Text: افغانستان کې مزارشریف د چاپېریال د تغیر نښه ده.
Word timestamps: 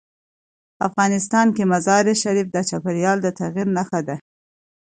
افغانستان 0.87 1.47
کې 1.55 1.63
مزارشریف 1.71 2.47
د 2.51 2.57
چاپېریال 2.69 3.17
د 3.21 3.27
تغیر 3.39 3.67
نښه 3.75 3.99
ده. 4.07 4.15